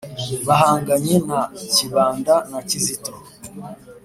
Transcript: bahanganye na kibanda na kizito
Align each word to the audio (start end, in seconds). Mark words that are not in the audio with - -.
bahanganye 0.47 1.15
na 1.29 1.39
kibanda 1.73 2.35
na 2.51 2.59
kizito 2.67 3.13